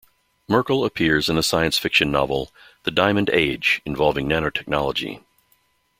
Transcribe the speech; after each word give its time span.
Merkle 0.47 0.83
appears 0.83 1.29
in 1.29 1.35
the 1.35 1.43
science 1.43 1.77
fiction 1.77 2.09
novel 2.11 2.51
"The 2.85 2.89
Diamond 2.89 3.29
Age", 3.29 3.83
involving 3.85 4.27
nanotechnology. 4.27 5.21